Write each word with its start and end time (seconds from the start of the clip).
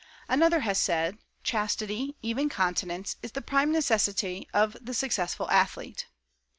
Another 0.27 0.61
has 0.61 0.79
said: 0.79 1.19
"Chastity, 1.43 2.15
even 2.23 2.49
continence, 2.49 3.17
is 3.21 3.33
the 3.33 3.41
prime 3.43 3.71
necessity 3.71 4.47
of 4.51 4.75
the 4.81 4.95
successful 4.95 5.47
athlete." 5.51 6.07